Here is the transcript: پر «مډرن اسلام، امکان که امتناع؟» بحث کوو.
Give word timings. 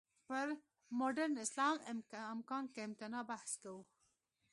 پر 0.27 0.47
«مډرن 0.97 1.33
اسلام، 1.43 1.77
امکان 2.33 2.65
که 2.73 2.79
امتناع؟» 2.87 3.23
بحث 3.31 3.51
کوو. 3.63 3.81